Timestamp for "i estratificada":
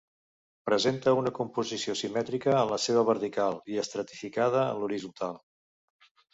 3.75-4.67